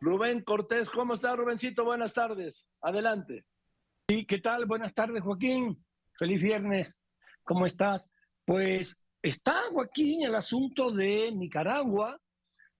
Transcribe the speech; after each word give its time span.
Rubén 0.00 0.42
Cortés, 0.42 0.88
¿cómo 0.90 1.14
está 1.14 1.34
Rubencito? 1.34 1.84
Buenas 1.84 2.14
tardes. 2.14 2.66
Adelante. 2.80 3.44
Sí, 4.08 4.24
¿qué 4.26 4.38
tal? 4.38 4.64
Buenas 4.66 4.94
tardes, 4.94 5.22
Joaquín. 5.22 5.84
Feliz 6.16 6.40
viernes. 6.40 7.02
¿Cómo 7.42 7.66
estás? 7.66 8.12
Pues 8.44 9.02
está, 9.20 9.62
Joaquín, 9.72 10.22
el 10.22 10.36
asunto 10.36 10.92
de 10.92 11.32
Nicaragua. 11.32 12.20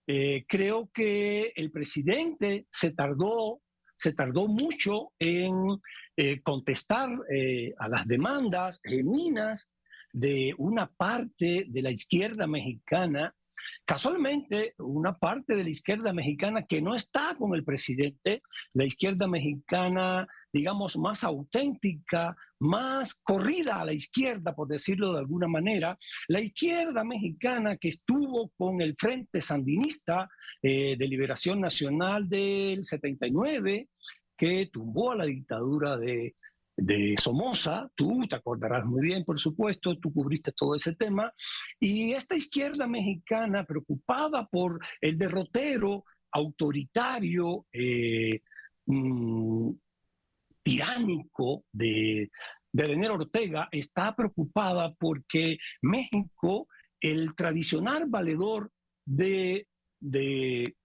Eh, 0.07 0.45
creo 0.46 0.91
que 0.95 1.53
el 1.57 1.73
presidente 1.73 2.67
se 2.71 2.94
tardó, 2.94 3.60
se 3.96 4.12
tardó 4.12 4.46
mucho 4.46 5.12
en 5.19 5.80
eh, 6.16 6.40
contestar 6.42 7.10
eh, 7.30 7.74
a 7.78 7.88
las 7.88 8.06
demandas 8.06 8.80
genuinas 8.85 9.72
de 10.12 10.54
una 10.56 10.87
parte 10.87 11.66
de 11.69 11.82
la 11.82 11.90
izquierda 11.90 12.46
mexicana 12.46 13.35
Casualmente, 13.85 14.74
una 14.79 15.17
parte 15.17 15.56
de 15.56 15.65
la 15.65 15.71
izquierda 15.71 16.12
mexicana 16.12 16.66
que 16.66 16.83
no 16.83 16.95
está 16.95 17.37
con 17.38 17.55
el 17.55 17.65
presidente, 17.65 18.42
la 18.74 18.84
izquierda 18.84 19.27
mexicana, 19.27 20.27
digamos, 20.52 20.96
más 20.96 21.24
auténtica, 21.24 22.37
más 22.60 23.15
corrida 23.23 23.80
a 23.80 23.84
la 23.84 23.92
izquierda, 23.92 24.55
por 24.55 24.68
decirlo 24.68 25.12
de 25.12 25.20
alguna 25.20 25.48
manera, 25.48 25.98
la 26.29 26.41
izquierda 26.41 27.05
mexicana 27.05 27.77
que 27.77 27.88
estuvo 27.88 28.51
con 28.56 28.80
el 28.80 28.95
Frente 28.98 29.41
Sandinista 29.41 30.29
eh, 30.62 30.96
de 30.98 31.09
Liberación 31.09 31.60
Nacional 31.60 32.29
del 32.29 32.84
79, 32.84 33.88
que 34.37 34.66
tumbó 34.73 35.12
a 35.12 35.16
la 35.16 35.24
dictadura 35.24 35.96
de, 35.96 36.34
de 36.78 37.16
Somoza, 37.18 37.91
tú 37.96 38.20
te 38.28 38.37
acordarás 38.37 38.84
muy 38.87 39.02
bien, 39.02 39.24
por 39.24 39.38
supuesto, 39.38 39.98
tú 39.98 40.12
cubriste 40.12 40.52
todo 40.52 40.77
ese 40.77 40.95
tema, 40.95 41.32
y 41.80 42.12
esta 42.12 42.37
izquierda 42.37 42.87
mexicana 42.87 43.64
preocupada 43.64 44.46
por 44.46 44.78
el 45.01 45.18
derrotero 45.18 46.04
autoritario, 46.30 47.66
eh, 47.73 48.42
mm, 48.87 49.70
tiránico 50.62 51.65
de, 51.73 52.30
de 52.73 53.09
Ortega, 53.09 53.68
está 53.73 54.15
preocupada 54.15 54.95
porque 54.99 55.59
México, 55.82 56.68
el 57.01 57.34
tradicional 57.34 58.04
valedor 58.06 58.71
de, 59.04 59.66
de, 59.99 60.76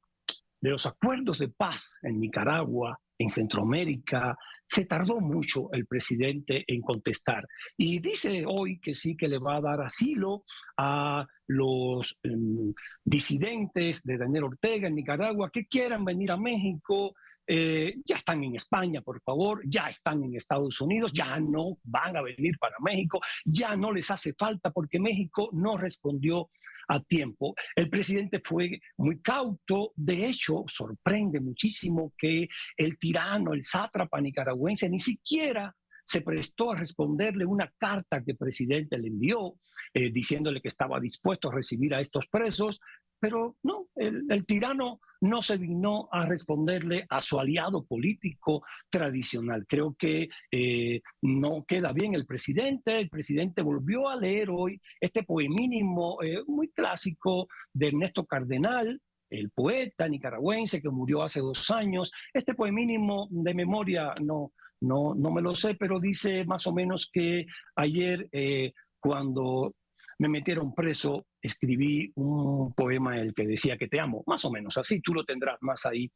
de 0.62 0.70
los 0.70 0.86
acuerdos 0.88 1.38
de 1.38 1.50
paz 1.50 2.00
en 2.02 2.20
Nicaragua, 2.20 3.00
en 3.18 3.30
Centroamérica, 3.30 4.38
se 4.68 4.86
tardó 4.86 5.20
mucho 5.20 5.72
el 5.72 5.86
presidente 5.86 6.64
en 6.68 6.82
contestar. 6.82 7.48
Y 7.78 8.00
dice 8.00 8.44
hoy 8.48 8.80
que 8.80 8.94
sí 8.94 9.16
que 9.16 9.28
le 9.28 9.38
va 9.38 9.58
a 9.58 9.62
dar 9.62 9.82
asilo 9.82 10.46
a 10.78 11.26
los 11.48 12.18
em, 12.24 12.74
disidentes 13.04 14.04
de 14.04 14.18
Daniel 14.18 14.46
Ortega 14.46 14.88
en 14.88 14.96
Nicaragua 14.96 15.52
que 15.52 15.68
quieran 15.68 16.04
venir 16.04 16.32
a 16.32 16.38
México. 16.38 17.14
Eh, 17.46 17.96
ya 18.06 18.16
están 18.16 18.42
en 18.44 18.56
España, 18.56 19.02
por 19.02 19.22
favor, 19.22 19.62
ya 19.66 19.90
están 19.90 20.24
en 20.24 20.36
Estados 20.36 20.80
Unidos, 20.80 21.12
ya 21.12 21.40
no 21.42 21.78
van 21.84 22.16
a 22.16 22.22
venir 22.22 22.58
para 22.58 22.78
México, 22.80 23.20
ya 23.44 23.76
no 23.76 23.92
les 23.92 24.10
hace 24.10 24.34
falta 24.34 24.72
porque 24.72 24.98
México 24.98 25.50
no 25.52 25.78
respondió 25.78 26.50
a 26.88 27.00
tiempo. 27.02 27.56
El 27.76 27.90
presidente 27.90 28.42
fue 28.44 28.80
muy 28.98 29.22
cauto, 29.22 29.92
de 29.96 30.28
hecho, 30.28 30.64
sorprende 30.68 31.40
muchísimo 31.40 32.14
que 32.18 32.48
el 32.78 32.98
tirano, 32.98 33.54
el 33.54 33.64
sátrapa 33.64 34.22
nicaragüense, 34.22 34.90
ni 34.90 35.00
siquiera 35.00 35.76
se 36.06 36.22
prestó 36.22 36.72
a 36.72 36.76
responderle 36.76 37.46
una 37.46 37.72
carta 37.78 38.24
que 38.24 38.32
el 38.32 38.38
presidente 38.38 38.98
le 38.98 39.08
envió 39.08 39.56
eh, 39.94 40.12
diciéndole 40.12 40.62
que 40.62 40.68
estaba 40.68 41.00
dispuesto 41.00 41.50
a 41.50 41.56
recibir 41.56 41.94
a 41.94 42.02
estos 42.02 42.28
presos, 42.28 42.80
pero 43.24 43.56
no, 43.64 43.88
el, 43.96 44.46
tirano 44.46 45.00
no 45.22 45.42
se 45.42 45.58
dignó 45.58 46.10
a 46.12 46.26
responderle 46.26 47.06
a 47.10 47.22
su 47.22 47.40
aliado 47.40 47.86
político 47.86 48.64
tradicional. 48.90 49.66
Creo 49.66 49.96
que 49.98 50.28
eh, 50.52 51.00
no 51.22 51.64
queda 51.66 51.94
bien 51.94 52.16
el 52.16 52.26
presidente. 52.26 53.00
El 53.00 53.08
presidente 53.08 53.62
volvió 53.62 54.10
a 54.10 54.18
leer 54.18 54.50
hoy 54.50 54.78
este 55.00 55.24
poemínimo 55.24 56.22
eh, 56.22 56.44
muy 56.48 56.68
clásico 56.72 57.48
de 57.72 57.88
Ernesto 57.88 58.26
Cardenal, 58.26 59.00
el 59.30 59.52
poeta 59.52 60.10
nicaragüense 60.10 60.82
que 60.82 60.90
murió 60.90 61.24
hace 61.24 61.40
dos 61.40 61.72
años. 61.72 62.12
Este 62.34 62.54
poemínimo 62.54 63.30
de 63.32 63.54
memoria 63.54 64.14
no, 64.22 64.52
no, 64.82 65.16
no 65.16 65.32
me 65.32 65.42
lo 65.42 65.56
sé, 65.56 65.76
pero 65.76 66.02
dice 66.02 66.44
más 66.44 66.68
o 66.68 66.74
menos 66.74 67.10
que 67.10 67.46
ayer 67.78 68.28
eh, 68.34 68.74
cuando 69.00 69.76
me 70.24 70.30
metieron 70.30 70.74
preso, 70.74 71.26
escribí 71.42 72.10
un 72.16 72.72
poema 72.72 73.18
en 73.18 73.24
el 73.24 73.34
que 73.34 73.46
decía 73.46 73.78
que 73.78 73.90
te 73.90 74.00
amo, 74.00 74.24
más 74.26 74.46
o 74.46 74.52
menos 74.52 74.78
así, 74.78 75.02
tú 75.02 75.14
lo 75.14 75.26
tendrás 75.26 75.58
más 75.60 75.86
ahí 75.86 76.10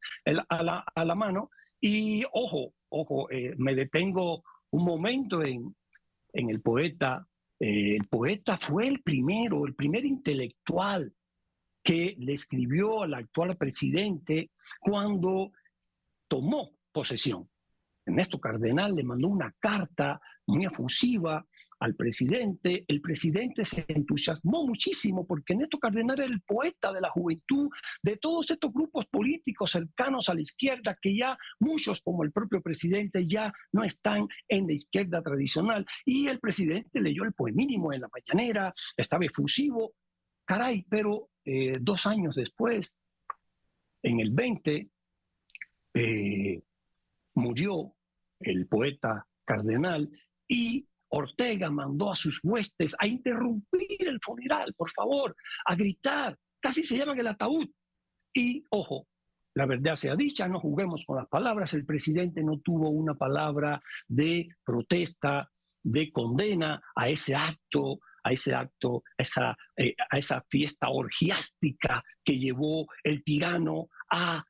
a, 0.48 0.62
la, 1.04 1.14
mano. 1.14 1.50
Y 1.78 2.24
ojo, 2.32 2.72
ojo, 2.88 3.30
eh, 3.30 3.54
me 3.58 3.74
detengo 3.74 4.42
un 4.70 4.84
momento 4.84 5.42
en, 5.44 5.74
el 6.32 6.62
poeta. 6.62 7.26
Eh, 7.60 7.96
el 7.96 8.08
poeta 8.08 8.56
fue 8.56 8.88
el 8.88 9.02
primero, 9.02 9.66
el 9.66 9.74
primer 9.74 10.06
intelectual 10.06 11.12
que 11.82 12.16
le 12.18 12.32
escribió 12.32 13.02
al 13.02 13.12
actual 13.12 13.58
presidente 13.58 14.52
cuando 14.80 15.52
tomó 16.28 16.70
posesión. 16.90 17.46
Ernesto 18.06 18.40
Cardenal 18.40 18.94
le 18.94 19.04
mandó 19.04 19.28
una 19.28 19.54
carta 19.60 20.18
muy 20.46 20.64
efusiva 20.64 21.44
al 21.80 21.94
presidente. 21.94 22.84
El 22.88 23.00
presidente 23.00 23.64
se 23.64 23.84
entusiasmó 23.88 24.66
muchísimo 24.66 25.26
porque 25.26 25.54
Néstor 25.54 25.80
Cardenal 25.80 26.18
era 26.18 26.26
el 26.26 26.40
poeta 26.42 26.92
de 26.92 27.00
la 27.00 27.10
juventud, 27.10 27.70
de 28.02 28.16
todos 28.16 28.50
estos 28.50 28.72
grupos 28.72 29.06
políticos 29.06 29.70
cercanos 29.72 30.28
a 30.28 30.34
la 30.34 30.40
izquierda, 30.40 30.98
que 31.00 31.16
ya 31.16 31.36
muchos, 31.60 32.00
como 32.02 32.24
el 32.24 32.32
propio 32.32 32.60
presidente, 32.60 33.26
ya 33.26 33.52
no 33.72 33.84
están 33.84 34.26
en 34.48 34.66
la 34.66 34.72
izquierda 34.72 35.22
tradicional. 35.22 35.86
Y 36.04 36.28
el 36.28 36.40
presidente 36.40 37.00
leyó 37.00 37.24
el 37.24 37.32
poemínimo 37.32 37.92
en 37.92 38.02
la 38.02 38.08
mañanera, 38.08 38.74
estaba 38.96 39.24
efusivo. 39.24 39.94
Caray, 40.44 40.84
pero 40.88 41.30
eh, 41.44 41.76
dos 41.80 42.06
años 42.06 42.34
después, 42.36 42.98
en 44.02 44.20
el 44.20 44.30
20, 44.30 44.88
eh, 45.94 46.62
murió 47.34 47.94
el 48.40 48.66
poeta 48.66 49.26
cardenal 49.44 50.10
y 50.46 50.86
Ortega 51.10 51.70
mandó 51.70 52.10
a 52.10 52.16
sus 52.16 52.40
huestes 52.42 52.94
a 52.98 53.06
interrumpir 53.06 54.08
el 54.08 54.18
funeral, 54.22 54.74
por 54.74 54.90
favor, 54.90 55.34
a 55.64 55.74
gritar, 55.74 56.36
casi 56.60 56.82
se 56.82 56.98
llaman 56.98 57.18
el 57.18 57.26
ataúd. 57.26 57.68
Y 58.34 58.64
ojo, 58.70 59.06
la 59.54 59.66
verdad 59.66 59.96
sea 59.96 60.14
dicha, 60.14 60.46
no 60.48 60.60
juguemos 60.60 61.04
con 61.04 61.16
las 61.16 61.28
palabras, 61.28 61.74
el 61.74 61.84
presidente 61.84 62.42
no 62.42 62.60
tuvo 62.60 62.90
una 62.90 63.14
palabra 63.14 63.82
de 64.06 64.48
protesta, 64.64 65.50
de 65.82 66.12
condena 66.12 66.82
a 66.94 67.08
ese 67.08 67.34
acto, 67.34 68.00
a 68.22 68.32
ese 68.32 68.54
acto, 68.54 69.02
esa, 69.16 69.56
eh, 69.76 69.94
a 70.10 70.18
esa 70.18 70.44
fiesta 70.48 70.90
orgiástica 70.90 72.02
que 72.22 72.38
llevó 72.38 72.86
el 73.02 73.24
tirano 73.24 73.88
a, 74.10 74.44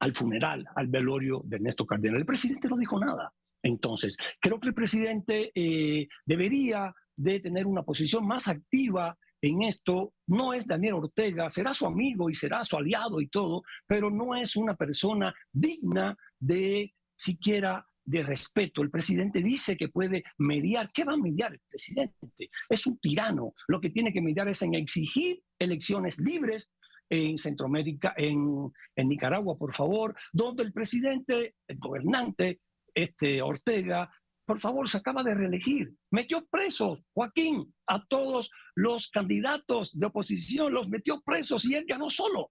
al 0.00 0.14
funeral, 0.14 0.66
al 0.74 0.88
velorio 0.88 1.40
de 1.44 1.56
Ernesto 1.56 1.86
Cardenal. 1.86 2.20
El 2.20 2.26
presidente 2.26 2.68
no 2.68 2.76
dijo 2.76 3.00
nada. 3.00 3.32
Entonces, 3.66 4.16
creo 4.40 4.60
que 4.60 4.68
el 4.68 4.74
presidente 4.74 5.50
eh, 5.52 6.06
debería 6.24 6.94
de 7.16 7.40
tener 7.40 7.66
una 7.66 7.82
posición 7.82 8.24
más 8.24 8.46
activa 8.46 9.18
en 9.42 9.62
esto. 9.62 10.14
No 10.28 10.52
es 10.52 10.66
Daniel 10.68 10.94
Ortega, 10.94 11.50
será 11.50 11.74
su 11.74 11.84
amigo 11.84 12.30
y 12.30 12.34
será 12.34 12.62
su 12.62 12.76
aliado 12.76 13.20
y 13.20 13.26
todo, 13.26 13.62
pero 13.86 14.08
no 14.08 14.36
es 14.36 14.54
una 14.54 14.76
persona 14.76 15.34
digna 15.52 16.16
de 16.38 16.94
siquiera 17.16 17.84
de 18.04 18.22
respeto. 18.22 18.82
El 18.82 18.90
presidente 18.90 19.42
dice 19.42 19.76
que 19.76 19.88
puede 19.88 20.22
mediar. 20.38 20.92
¿Qué 20.92 21.02
va 21.02 21.14
a 21.14 21.16
mediar 21.16 21.52
el 21.52 21.60
presidente? 21.68 22.50
Es 22.68 22.86
un 22.86 22.98
tirano. 22.98 23.52
Lo 23.66 23.80
que 23.80 23.90
tiene 23.90 24.12
que 24.12 24.22
mediar 24.22 24.46
es 24.48 24.62
en 24.62 24.74
exigir 24.74 25.42
elecciones 25.58 26.20
libres 26.20 26.70
en 27.10 27.36
Centroamérica, 27.36 28.14
en, 28.16 28.72
en 28.94 29.08
Nicaragua, 29.08 29.58
por 29.58 29.74
favor, 29.74 30.14
donde 30.32 30.62
el 30.62 30.72
presidente, 30.72 31.56
el 31.66 31.78
gobernante, 31.78 32.60
este 32.96 33.42
Ortega, 33.42 34.10
por 34.46 34.60
favor, 34.60 34.88
se 34.88 34.98
acaba 34.98 35.22
de 35.22 35.34
reelegir. 35.34 35.92
Metió 36.10 36.46
presos, 36.46 37.00
Joaquín, 37.12 37.74
a 37.86 38.04
todos 38.06 38.50
los 38.74 39.10
candidatos 39.10 39.96
de 39.98 40.06
oposición, 40.06 40.72
los 40.72 40.88
metió 40.88 41.20
presos 41.20 41.64
y 41.64 41.74
él 41.74 41.84
ganó 41.86 42.08
solo. 42.08 42.50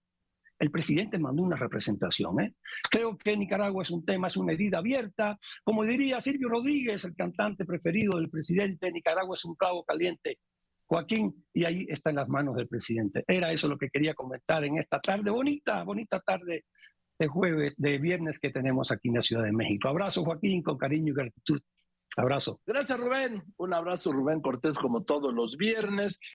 El 0.60 0.72
presidente 0.72 1.18
mandó 1.18 1.44
una 1.44 1.56
representación. 1.56 2.40
¿eh? 2.42 2.54
Creo 2.90 3.18
que 3.18 3.36
Nicaragua 3.36 3.82
es 3.82 3.92
un 3.92 4.06
tema, 4.06 4.28
es 4.28 4.38
una 4.38 4.54
herida 4.54 4.78
abierta. 4.78 5.38
Como 5.64 5.84
diría 5.84 6.22
Silvio 6.22 6.50
Rodríguez, 6.50 7.04
el 7.06 7.16
cantante 7.16 7.66
preferido 7.66 8.18
del 8.18 8.30
presidente, 8.30 8.92
Nicaragua 8.92 9.36
es 9.36 9.44
un 9.46 9.56
clavo 9.56 9.84
caliente. 9.84 10.40
Joaquín, 10.88 11.46
y 11.54 11.64
ahí 11.66 11.86
está 11.90 12.12
en 12.12 12.18
las 12.18 12.30
manos 12.30 12.56
del 12.56 12.68
presidente. 12.68 13.24
Era 13.28 13.52
eso 13.52 13.68
lo 13.68 13.78
que 13.78 13.90
quería 13.90 14.14
comentar 14.14 14.64
en 14.64 14.78
esta 14.78 15.00
tarde, 15.00 15.32
bonita, 15.32 15.84
bonita 15.84 16.20
tarde 16.20 16.66
de 17.18 17.28
jueves, 17.28 17.74
de 17.78 17.98
viernes 17.98 18.40
que 18.40 18.50
tenemos 18.50 18.92
aquí 18.92 19.10
en 19.10 19.16
la 19.16 19.22
Ciudad 19.22 19.44
de 19.44 19.52
México. 19.52 19.88
Abrazo, 19.88 20.24
Joaquín, 20.24 20.62
con 20.62 20.78
cariño 20.78 21.12
y 21.12 21.16
gratitud. 21.16 21.62
Abrazo. 22.18 22.62
Gracias, 22.66 22.98
Rubén. 22.98 23.44
Un 23.58 23.74
abrazo, 23.74 24.14
Rubén 24.14 24.42
Cortés, 24.42 24.78
como 24.78 25.04
todos 25.04 25.34
los 25.34 25.58
viernes. 25.58 26.20